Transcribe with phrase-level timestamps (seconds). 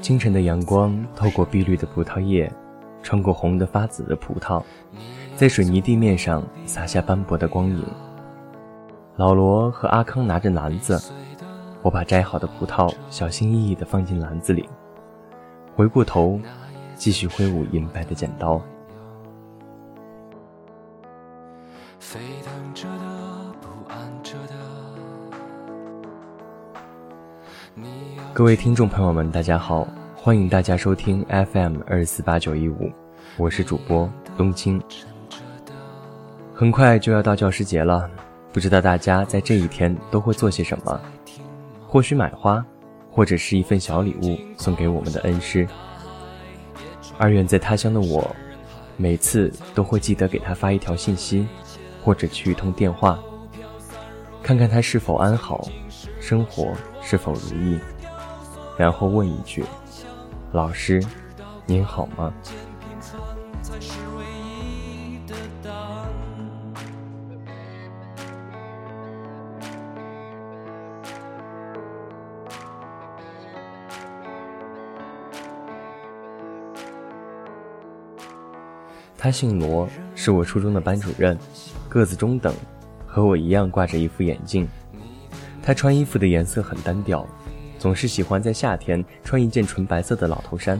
[0.00, 2.50] 清晨的阳光透过碧绿的葡萄叶，
[3.02, 4.62] 穿过红的发紫的葡萄，
[5.34, 7.84] 在水泥地面上洒下斑驳的光影。
[9.16, 11.02] 老罗和阿康拿着篮子，
[11.82, 14.68] 我把摘好的葡萄小心翼翼地放进篮子里，
[15.74, 16.40] 回过头，
[16.94, 18.62] 继续挥舞银白的剪刀。
[28.40, 32.90] 各位听众朋友们，大家好，欢迎大家收听 FM 二四八九一五，
[33.36, 34.80] 我是主播冬青。
[36.54, 38.10] 很快就要到教师节了，
[38.50, 40.98] 不知道大家在这一天都会做些什么？
[41.86, 42.64] 或许买花，
[43.10, 45.68] 或者是一份小礼物送给我们的恩师。
[47.18, 48.34] 而远在他乡的我，
[48.96, 51.46] 每次都会记得给他发一条信息，
[52.02, 53.22] 或者去一通电话，
[54.42, 55.68] 看看他是否安好，
[56.18, 57.78] 生活是否如意。
[58.80, 59.62] 然后问一句
[60.52, 61.04] ：“老师，
[61.66, 62.32] 您好吗？”
[79.18, 81.38] 他姓罗，是我初中的班主任，
[81.90, 82.54] 个子中等，
[83.06, 84.66] 和我一样挂着一副眼镜。
[85.62, 87.26] 他穿衣服的颜色很单调。
[87.80, 90.78] 总是喜欢在夏天穿一件纯白色的老头衫。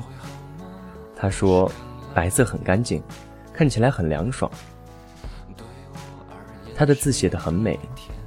[1.17, 1.73] 他说，
[2.15, 3.03] 白色很干净，
[3.55, 4.51] 看起来很凉爽。
[6.77, 7.81] 他的字写得很美，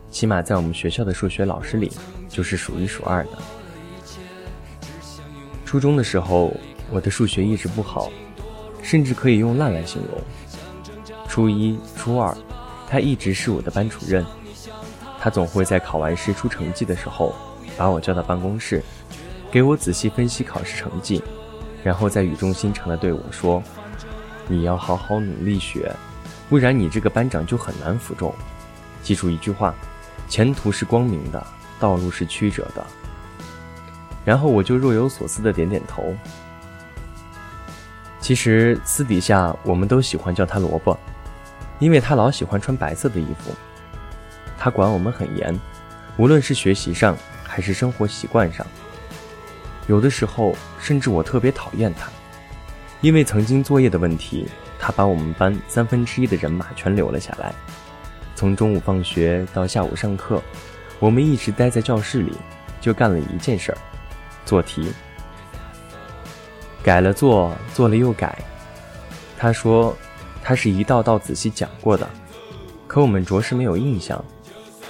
[0.09, 1.91] 起码在我们学校的数学老师里
[2.27, 3.31] 就是数一数二的。
[5.65, 6.51] 初中的时候，
[6.89, 8.11] 我的数学一直不好，
[8.81, 10.19] 甚至可以用烂来形容。
[11.27, 12.35] 初一、初二，
[12.89, 14.25] 他一直是我的班主任，
[15.19, 17.35] 他总会在考完试出成绩的时候。
[17.77, 18.83] 把我叫到办公室，
[19.51, 21.21] 给我仔细分析考试成绩，
[21.83, 23.61] 然后再语重心长地对我说
[24.47, 25.91] ：“你要好好努力学，
[26.49, 28.33] 不然你这个班长就很难服众。
[29.01, 29.73] 记住一句话，
[30.27, 31.45] 前途是光明的，
[31.79, 32.85] 道路是曲折的。”
[34.25, 36.15] 然后我就若有所思地点点头。
[38.21, 40.97] 其实私底下我们都喜欢叫他萝卜，
[41.79, 43.51] 因为他老喜欢穿白色的衣服。
[44.57, 45.59] 他管我们很严，
[46.15, 47.17] 无论是学习上。
[47.53, 48.65] 还是生活习惯上，
[49.85, 52.09] 有的时候甚至我特别讨厌他，
[52.99, 54.47] 因为曾经作业的问题，
[54.79, 57.53] 他把我们班三分之一的人马全留了下来。
[58.33, 60.41] 从中午放学到下午上课，
[60.97, 62.33] 我们一直待在教室里，
[62.81, 63.77] 就干了一件事儿：
[64.45, 64.91] 做题。
[66.81, 68.35] 改了做，做了又改。
[69.37, 69.95] 他说，
[70.41, 72.09] 他是一道道仔细讲过的，
[72.87, 74.25] 可我们着实没有印象，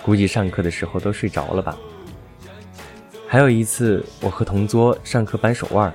[0.02, 1.78] 估计上课的时候都睡着了吧。
[3.34, 5.92] 还有一次，我和同桌上课扳手腕，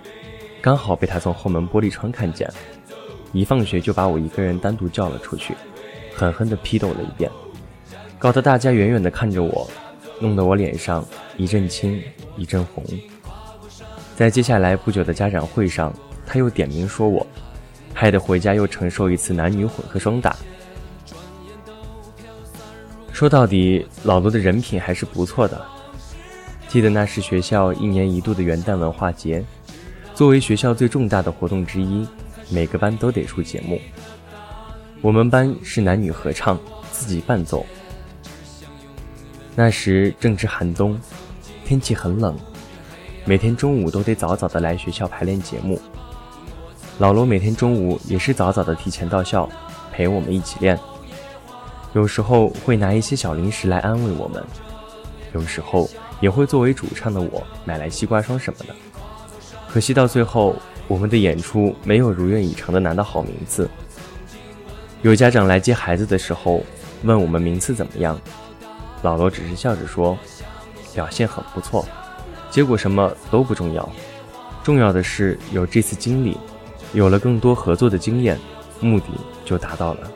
[0.61, 2.53] 刚好被他从后门玻璃窗看见，
[3.33, 5.55] 一放学就把我一个人单独叫了出去，
[6.13, 7.31] 狠狠地批斗了一遍，
[8.19, 9.71] 搞得大家远远地看着我，
[10.19, 11.07] 弄得我脸上
[11.37, 12.03] 一阵青
[12.37, 12.85] 一阵红。
[14.17, 15.95] 在接下来不久的家长会上，
[16.27, 17.25] 他又点名说我，
[17.95, 20.35] 害得回家又承受一次男女混合双打。
[23.13, 25.78] 说到底，老罗的人品还是不错的。
[26.69, 29.43] 记得那是学校一年一度的元旦文化节，
[30.15, 32.07] 作为学校最重大的活动之一，
[32.51, 33.81] 每个班都得出节目。
[35.01, 36.61] 我们班是男女合唱，
[36.93, 37.65] 自己伴奏。
[39.57, 41.01] 那时正值寒冬，
[41.65, 42.37] 天气很冷，
[43.25, 45.81] 每天中午都得早早的来学校排练节目。
[46.99, 49.49] 老罗每天中午也是早早的提前到校，
[49.91, 50.79] 陪我们一起练。
[51.95, 54.45] 有时候会拿一些小零食来安慰我们，
[55.33, 55.89] 有时候。
[56.21, 58.75] 也会作为主唱的我买来西瓜霜什么的，
[59.69, 60.57] 可惜到最后
[60.87, 63.69] 我们的演出没有如愿以偿的拿到好名次。
[65.03, 66.63] 有家长来接孩子的时候
[67.05, 68.21] 问我们名次怎么样，
[69.03, 70.19] 老罗只是笑着说，
[70.93, 71.87] 表现很不错。
[72.51, 73.89] 结果什么都不重要，
[74.65, 76.37] 重要的是有这次经历，
[76.95, 78.37] 有了更多合作的经验，
[78.81, 79.07] 目的
[79.45, 80.11] 就达到了。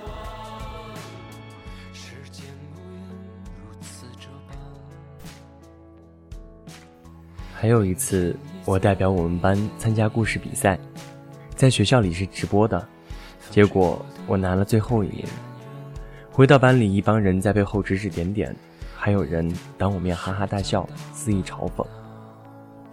[7.62, 10.76] 还有一次，我代表我们班参加故事比赛，
[11.54, 12.88] 在学校里是直播的，
[13.52, 15.24] 结果我拿了最后一名。
[16.32, 18.52] 回到班里，一帮人在背后指指点点，
[18.96, 19.48] 还有人
[19.78, 21.86] 当我面哈哈大笑，肆意嘲讽。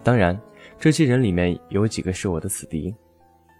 [0.04, 0.40] 当然，
[0.78, 2.94] 这些人里面有几个是我的死敌，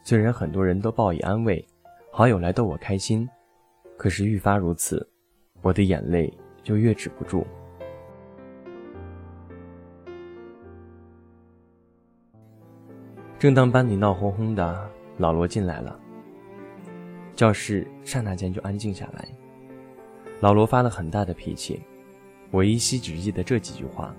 [0.05, 1.67] 虽然很多人都报以安慰，
[2.13, 3.29] 好友来逗我开心，
[3.97, 5.05] 可是愈发如此，
[5.61, 6.33] 我的眼泪
[6.63, 7.45] 就越止不住。
[13.41, 15.99] 正当班里闹哄哄的，老罗进来了，
[17.35, 19.27] 教室刹那间就安静下来。
[20.41, 21.81] 老罗发了很大的脾气，
[22.51, 24.15] 我依稀只记得这几句话。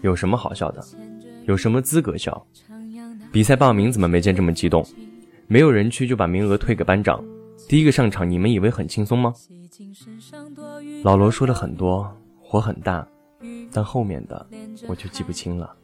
[0.00, 0.84] 有什么好笑的？
[1.44, 2.44] 有什么资格笑？
[3.30, 4.84] 比赛报名怎么没见这么激动？
[5.46, 7.24] 没有人去就把名额退给班长。
[7.68, 9.32] 第一个上场，你们以为很轻松吗？
[11.04, 13.06] 老罗说了很多，火很大，
[13.72, 14.46] 但后面的
[14.86, 15.74] 我就记不清了。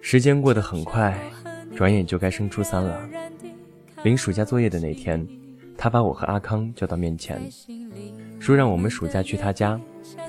[0.00, 1.18] 时间过得很快，
[1.74, 3.08] 转眼就该升初三了。
[4.02, 5.26] 领暑假作业的那天，
[5.76, 7.40] 他把我和阿康叫到面前，
[8.38, 9.80] 说让我们暑假去他家。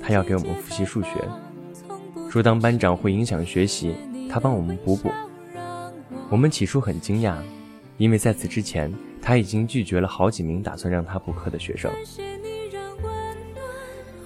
[0.01, 1.09] 他要给我们复习数学，
[2.31, 3.95] 说当班长会影响学习，
[4.29, 5.11] 他帮我们补补。
[6.29, 7.37] 我们起初很惊讶，
[7.97, 8.91] 因为在此之前
[9.21, 11.91] 他已经拒绝了好几名打算让他补课的学生。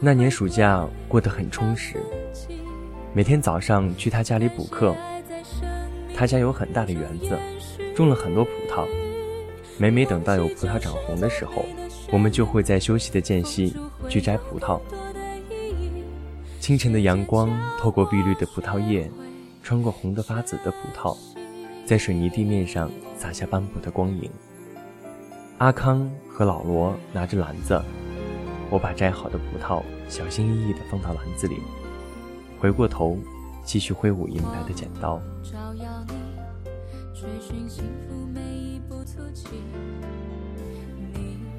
[0.03, 1.95] 那年暑假过得很充实，
[3.13, 4.95] 每天早上去他家里补课。
[6.15, 7.38] 他家有很大的园子，
[7.95, 8.88] 种了很多葡萄。
[9.77, 11.63] 每每等到有葡萄长红的时候，
[12.12, 13.75] 我们就会在休息的间隙
[14.09, 14.81] 去摘葡萄。
[16.59, 19.07] 清晨的阳光透过碧绿的葡萄叶，
[19.62, 21.15] 穿过红得发紫的葡萄，
[21.86, 24.31] 在水泥地面上洒下斑驳的光影。
[25.59, 27.80] 阿康和老罗拿着篮子，
[28.71, 31.57] 我把摘好的葡萄小心翼翼地放到篮子里，
[32.57, 33.18] 回过头
[33.65, 35.21] 继续挥舞银白的剪刀。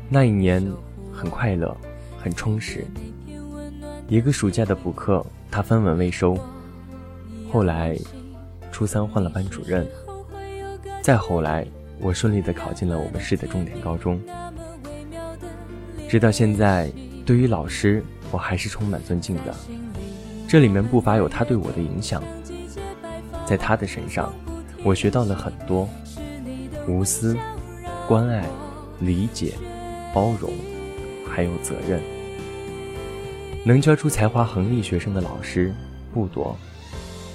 [0.09, 0.67] 那一年
[1.13, 1.77] 很快乐，
[2.19, 2.87] 很充实。
[4.09, 6.35] 一个暑假的补课，他分文未收。
[7.51, 7.95] 后来，
[8.71, 9.87] 初三换了班主任。
[11.03, 11.67] 再后来，
[12.01, 14.19] 我顺利的考进了我们市的重点高中。
[16.13, 16.93] 直到现在，
[17.25, 19.55] 对于老师，我还是充满尊敬的。
[20.47, 22.23] 这里面不乏有他对我的影响。
[23.47, 24.31] 在他的身上，
[24.85, 25.89] 我学到了很多：
[26.87, 27.35] 无私、
[28.07, 28.45] 关爱、
[29.01, 29.55] 理解、
[30.13, 30.53] 包容，
[31.27, 31.99] 还有责任。
[33.65, 35.73] 能教出才华横溢学生的老师
[36.13, 36.55] 不多，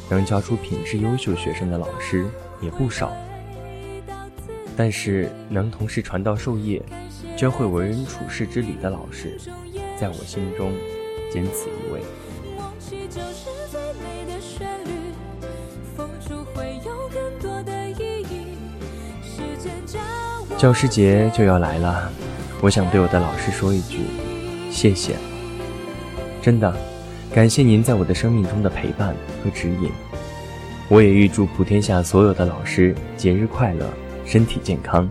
[0.07, 2.27] 能教出品质优秀学生的老师
[2.61, 3.11] 也不少。
[4.75, 6.79] 但是能同时传道授业、
[7.37, 9.37] 教会为人处事之理的老师，
[9.95, 10.71] 在我心中
[11.31, 12.01] 仅此一位。
[20.57, 22.11] 教师节就要来了，
[22.59, 23.99] 我想对我的老师说一句：
[24.71, 25.15] 谢谢。
[26.41, 26.75] 真的，
[27.31, 29.91] 感谢您在我的生命中的陪伴和指引。
[30.89, 33.87] 我也预祝普天下所有的老师节日快乐，
[34.25, 35.07] 身体健康。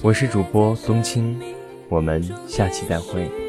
[0.00, 1.40] 我是主播冬青，
[1.88, 3.47] 我们下期再会。